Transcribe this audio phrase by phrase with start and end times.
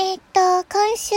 [0.00, 1.16] えっ、と、今週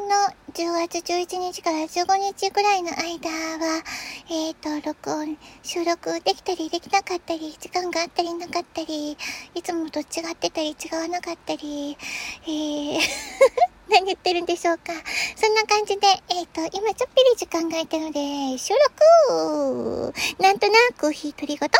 [0.00, 0.08] の
[0.52, 3.84] 10月11日から15日ぐらいの間は、
[4.28, 9.16] えっ、と、録音、収録できたりできなかったり、時間があったりなかったり、
[9.54, 10.02] いつもと違
[10.32, 11.96] ってたり違わなかったり、
[12.42, 12.98] えー
[13.90, 14.92] 何言ってるんでしょうか。
[15.36, 18.74] そんな感じで、えっ、と、今ちょっぴり時間が空いたので、収
[19.22, 21.78] 録なんとなく、ひとりごと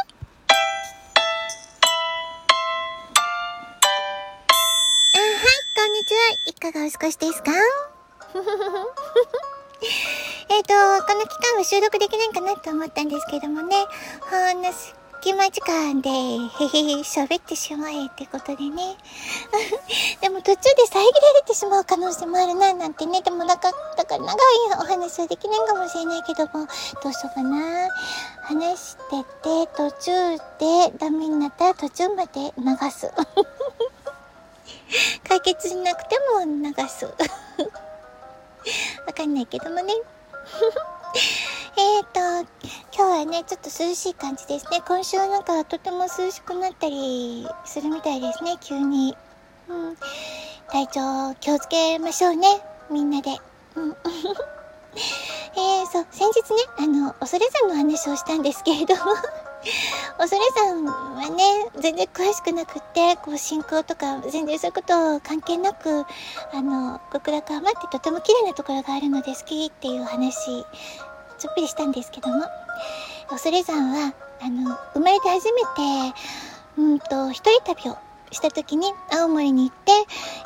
[6.46, 7.52] いかがお過ごしですか？
[10.48, 10.72] えっと、
[11.06, 13.76] この期間は収録できないかなと思ったんですけどもね、
[14.20, 16.38] ほんの隙間時間で、へへへ、
[17.00, 18.96] 喋ってしまえってことでね。
[20.20, 21.02] でも途中で遮ら
[21.34, 23.22] れてしまう可能性もあるな、なんてね。
[23.22, 24.36] でもなか、だから長い
[24.78, 26.66] お話はできないかもしれないけども、
[27.02, 27.88] どうしようかな。
[28.44, 33.10] 話してて、途中でダメになったら途中まで流す。
[35.28, 37.06] 解決しなくても流す。
[39.06, 39.94] わかんないけどもね。
[41.78, 42.46] えっと、今
[42.94, 44.82] 日はね、ちょっと涼しい感じですね。
[44.86, 49.16] 今週なんかとても涼しくなったりするみたいですね、急に。
[49.68, 49.96] うん。
[50.68, 52.48] 体調気をつけましょうね、
[52.90, 53.38] みんなで。
[53.74, 53.96] うん。
[55.56, 59.12] えー、そう、先日ね、あの、恐れ山の話をしたんですけれども
[60.18, 61.44] 恐山はね、
[61.78, 66.04] 全然詳しくなくって、こう、進行とか、全然そういうこと関係なく、
[66.52, 70.64] あの、極楽浜ってとても綺麗なところがあるので好きっていう話、
[71.38, 72.44] ちょっぴりしたんですけども、
[73.28, 76.14] 恐山は、あの、生まれて初めて、
[76.78, 77.98] うんと、一人旅を
[78.30, 79.92] した時に青森に行って、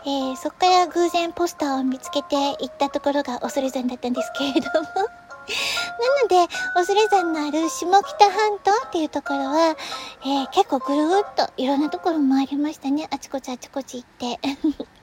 [0.04, 5.19] えー、そこから偶然ポスターを見つけて行ったところが恐山だったんですけれども。
[5.50, 9.76] なので、恐山のある下北半島っていうところは、
[10.24, 13.08] えー、結構ぐるーっといろんなところもありましたね。
[13.10, 14.40] あちこちあちこち行って。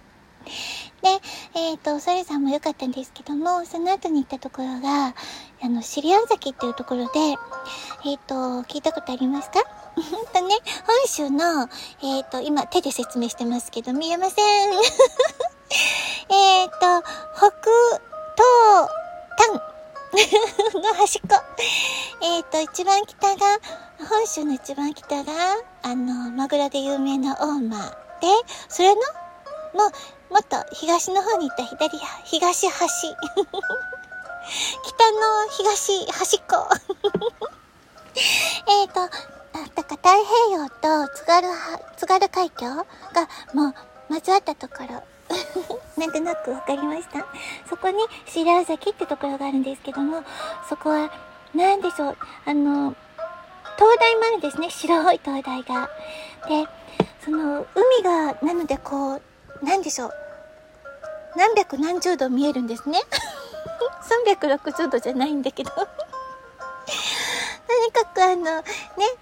[1.01, 1.09] で、
[1.55, 5.13] えっ、ー、と、恐山も良かったんですけども、その後に行ったところが、
[5.61, 7.19] あの、シリアン崎っていうところで、
[8.05, 9.63] えっ、ー、と、聞いたことありますか？
[10.33, 10.55] とね、
[10.85, 11.67] 本州の、
[12.01, 14.71] えっ、ー、と、今手で説明してますけど、見えません。
[16.29, 16.75] えっと、
[17.35, 17.51] 北
[18.35, 18.89] 東
[19.37, 19.61] 端
[20.73, 21.35] の端っこ。
[22.21, 23.59] えっ、と、一番北が、
[24.09, 25.33] 本州の一番北が、
[25.83, 27.89] あの、マグロで有名な大間
[28.21, 28.27] で、
[28.69, 29.01] それの、
[29.73, 29.87] も
[30.29, 33.15] う、もっと東の方に行った左、東端。
[34.83, 36.67] 北の東端っこ。
[38.67, 39.09] えっと、だか
[39.53, 41.47] ら太平洋と津軽、
[41.97, 42.85] 津軽海峡が
[43.53, 43.73] もう
[44.13, 45.03] 交わったところ。
[45.97, 47.25] なんとなくわかりました。
[47.69, 50.23] そこに白崎ってところがあるんですけども、
[50.69, 51.11] そこは、
[51.53, 52.95] なんでしょう、あの、
[53.77, 54.69] 灯台もあるんですね。
[54.69, 55.89] 白い灯台が。
[56.47, 56.67] で、
[57.23, 59.21] その、海が、なのでこう、
[59.63, 60.11] なんでしょう、
[61.35, 63.01] 何百何十度見えるんですね。
[64.39, 65.81] 360度じゃないんだけど と
[67.85, 68.63] にかくあの、ね、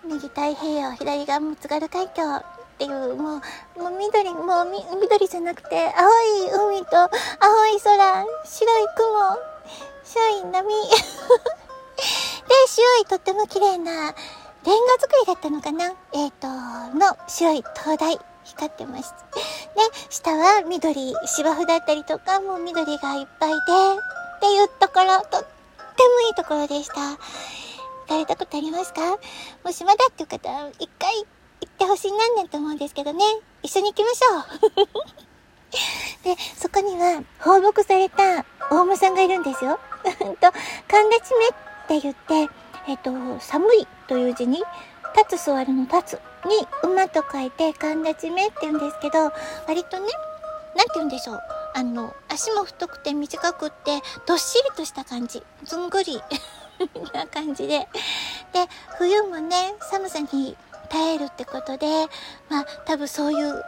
[0.03, 2.44] 右太平洋、左がも津軽海峡
[2.75, 3.41] っていう、も
[3.78, 7.08] う、もう緑、もうみ緑じゃなくて、青い海と、青
[7.68, 9.38] い空、白い雲、
[10.03, 10.68] 白い波。
[10.85, 15.94] で、白いとっても綺麗な、レンガ作りだったのかな？
[16.12, 18.19] えっ、ー、と、の白い灯台。
[18.44, 19.16] 光ってました。
[19.16, 19.41] で、
[20.09, 26.96] 下は緑、芝生だったりとか、もう緑がいっぱいで、っていうところ、とってもいいところでした。
[26.96, 27.18] 行
[28.08, 29.18] かれたことありますか？
[29.64, 31.25] もしまだっていう方は、一回
[31.61, 33.23] 行ってほしいなんねと思うんですけどね。
[33.63, 34.95] 一緒に行きましょう。
[36.23, 39.79] で、そこには放牧された大間さんがいるんですよ。
[40.03, 40.51] と、
[40.88, 41.49] 神立ち目っ
[41.88, 42.49] て言って、
[42.88, 44.63] えっと、寒いという字に、
[45.16, 49.31] 立つ座るの立つに馬と書いて神立ち目って言うんですけど、
[49.67, 50.07] 割とね、
[50.75, 51.39] なんて言うんでしょう。
[51.73, 55.43] あの、足も太くて短くって、どっしりとした感じ。
[55.63, 56.22] ずんぐり
[57.13, 57.87] な感じで。
[58.53, 58.67] で、
[58.97, 60.57] 冬もね、寒さに
[60.95, 62.07] 耐えるってことで、
[62.50, 63.61] まあ、多分そういう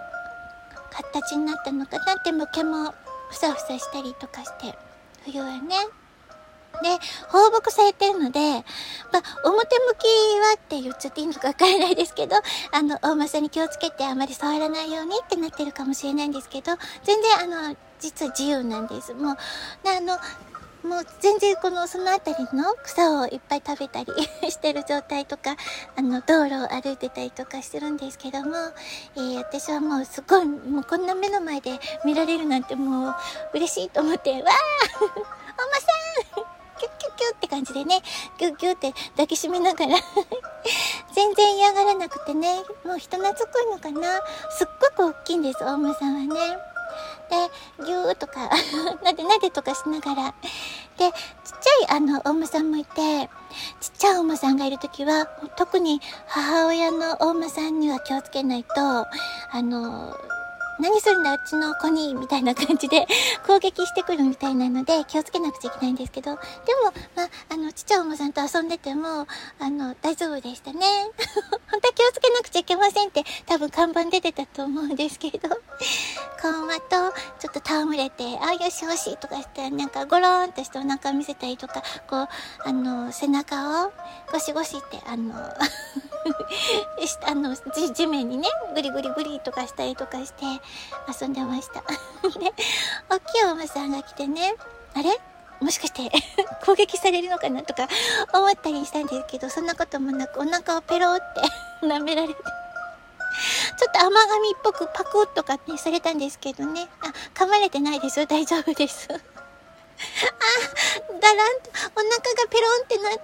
[0.92, 2.94] 形になったのかなって、毛も
[3.30, 4.78] ふさふさしたりとかして、
[5.26, 5.76] 冬はね。
[6.82, 6.90] で、
[7.28, 10.06] 放牧されてるので、まあ、表向き
[10.40, 12.38] はって言っちゃっていいのかわからないですけど、
[12.72, 16.72] あの、大間さに気をつけてあまり触らないようにってなってるかもしれないんですけど、
[17.04, 19.14] 全然あの、実は自由なんです。
[19.14, 19.36] もう、
[19.86, 20.18] あの、
[20.88, 24.14] もう全然このその辺りの草をいっぱい食べたり
[24.50, 25.58] してる状態とか、
[25.98, 28.56] あの道路を歩いてたりとかしてるんですけども、
[29.16, 33.16] えー、私はもうすごい、もうこんな目の前で見られるなんてもう
[33.54, 38.02] 嬉しいと思って、わーおまさんキュッキュッキュッって感じでね、
[38.38, 39.98] ギュッギュッって抱きしめながら
[41.14, 44.22] 全然嫌がらなくてね、もう人懐っこいのかな。
[44.52, 46.58] すっごく大きいんです、大間さんはね。
[47.30, 48.50] で、ぎゅーとか
[49.04, 50.34] なでなでとかしながら。
[50.98, 53.30] で、ちっちゃいあの、お馬さんもいて、
[53.80, 59.06] ちっちゃいお馬さんがいる時は、特に母親のお馬さんには気をつけないと、あ
[59.62, 60.18] の、
[60.80, 63.08] 何するんだうちの子にみたいな感じで
[63.46, 66.42] 攻撃してくるみたいなので気をつけなくちゃいけないんですけど、でも、
[67.16, 69.28] まあ、あの、ちっちゃお馬さんと遊んでても、
[69.60, 70.86] あの、大丈夫でしたね。
[71.72, 75.50] 本当は気をつけなくちゃいけませんって多分看板出てたと思うんですけど、
[76.42, 82.28] 子馬とちょっと戯れて、ああ、よしよしとかして、なんかゴローンとしてお腹見せたりとか、こう、
[82.64, 83.92] あの、背中を
[84.32, 85.34] ゴシゴシって、あの、
[87.26, 90.46] あの地、地面にね、ぐりぐりぐりとかしたりとかして
[91.22, 91.82] 遊んでました。
[92.40, 92.54] で、
[93.10, 94.56] 大きいお馬さんが来てね、
[94.94, 95.20] あれ？
[95.60, 96.12] もしかして
[96.66, 97.88] 攻撃されるのかなとか
[98.32, 101.26] 思ったりしたんですけど、そんなこともなくお腹をペロって
[101.86, 102.42] 舐められて
[103.78, 106.88] ちょっと甘噛みっぽくパクッとかね、されたんですけどね。
[107.02, 108.26] あ、噛まれてないですよ。
[108.26, 109.08] 大丈夫です。
[109.12, 109.20] あ、だ
[111.36, 112.16] らんと、お腹が
[112.50, 113.20] ペロンってなった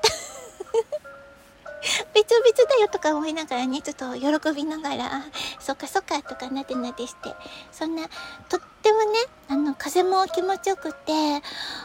[2.13, 5.21] 別々だよとか思いながらね、ちょっと喜びながら、
[5.59, 7.33] そっかそっかとかなでなでして、
[7.71, 8.03] そんな、
[8.49, 9.05] とってもね、
[9.49, 11.41] あの、風も気持ちよくって、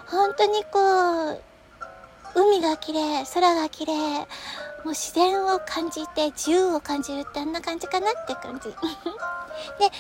[0.07, 1.43] 本当にこう、
[2.35, 4.19] 海が綺麗、空が綺麗、
[4.85, 8.69] もう自然を感じて自由を感じるってあんな感じかなって感じ。
[9.79, 9.91] で、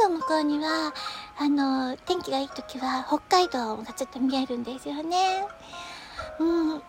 [0.00, 0.92] 海の向こうには、
[1.38, 5.46] あの、天気がいい時は北海道がちょっと見えるんですよね。
[6.38, 6.74] うん。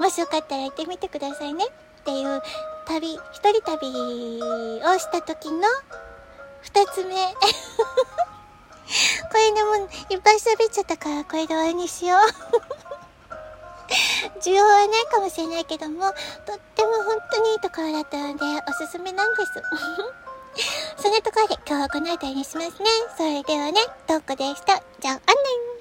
[0.00, 1.66] もしよかったら行ってみてくださいね。
[1.66, 1.70] っ
[2.04, 2.42] ていう
[2.86, 3.88] 旅、一人旅
[4.82, 5.66] をした時の
[6.62, 7.14] 二つ目。
[9.32, 9.76] これでも
[10.10, 12.20] いっぱい喋っちゃったからこれで終わりにしよう。
[14.40, 16.12] 需要はないかもしれないけども、
[16.46, 19.52] とっても本当にいいところだったのでおすすめなんです。
[20.96, 22.88] そんなところで今日はこの辺りにしますね。
[23.16, 24.80] それではね、どこでした。
[25.00, 25.22] じゃあ、あんね
[25.70, 25.73] ん。